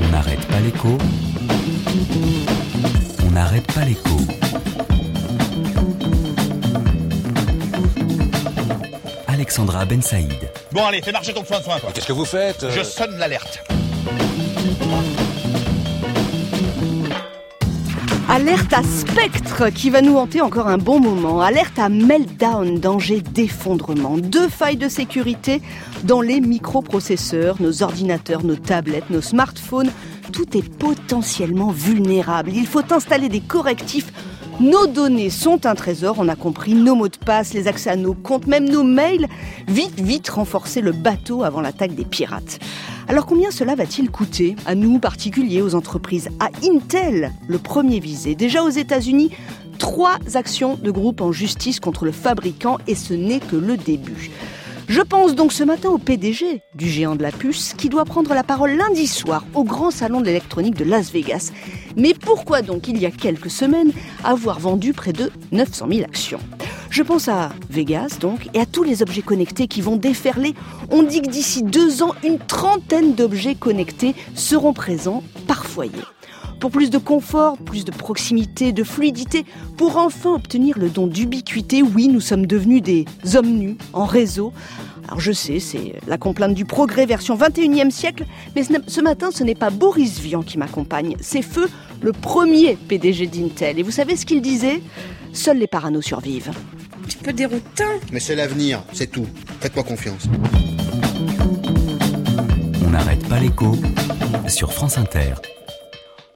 [0.00, 0.98] On n'arrête pas l'écho.
[3.26, 4.16] On n'arrête pas l'écho.
[9.26, 10.50] Alexandra Ben Saïd.
[10.72, 11.78] Bon allez, fais marcher ton foin de foin.
[11.94, 12.62] Qu'est-ce que vous faites.
[12.64, 13.62] Euh Je sonne l'alerte.
[18.34, 21.42] Alerte à spectre qui va nous hanter encore un bon moment.
[21.42, 24.16] Alerte à meltdown, danger d'effondrement.
[24.16, 25.60] Deux failles de sécurité
[26.04, 29.90] dans les microprocesseurs, nos ordinateurs, nos tablettes, nos smartphones.
[30.32, 32.52] Tout est potentiellement vulnérable.
[32.54, 34.10] Il faut installer des correctifs
[34.60, 37.96] nos données sont un trésor, on a compris, nos mots de passe, les accès à
[37.96, 39.26] nos comptes, même nos mails.
[39.66, 42.60] Vite, vite renforcer le bateau avant l'attaque des pirates.
[43.08, 48.34] Alors combien cela va-t-il coûter à nous particuliers, aux entreprises, à Intel, le premier visé?
[48.34, 49.30] Déjà aux États-Unis,
[49.78, 54.30] trois actions de groupe en justice contre le fabricant et ce n'est que le début.
[54.88, 58.34] Je pense donc ce matin au PDG du géant de la puce qui doit prendre
[58.34, 61.50] la parole lundi soir au grand salon de l'électronique de Las Vegas.
[61.96, 66.40] Mais pourquoi donc, il y a quelques semaines, avoir vendu près de 900 000 actions?
[66.92, 70.54] Je pense à Vegas donc et à tous les objets connectés qui vont déferler.
[70.90, 75.90] On dit que d'ici deux ans, une trentaine d'objets connectés seront présents par foyer
[76.60, 79.44] pour plus de confort, plus de proximité, de fluidité,
[79.76, 81.82] pour enfin obtenir le don d'ubiquité.
[81.82, 83.04] Oui, nous sommes devenus des
[83.34, 84.52] hommes nus en réseau.
[85.08, 89.42] Alors je sais, c'est la complainte du progrès version 21e siècle, mais ce matin, ce
[89.42, 91.68] n'est pas Boris Vian qui m'accompagne, c'est Feu,
[92.00, 93.80] le premier PDG d'Intel.
[93.80, 94.82] Et vous savez ce qu'il disait?
[95.32, 96.50] Seuls les paranos survivent.
[96.50, 97.84] Un petit peu déroutant.
[98.12, 99.26] Mais c'est l'avenir, c'est tout.
[99.60, 100.24] Faites-moi confiance.
[102.86, 103.76] On n'arrête pas l'écho
[104.46, 105.34] sur France Inter.